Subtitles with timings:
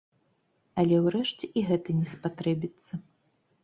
[0.85, 2.93] Але ўрэшце і гэта не спатрэбіцца.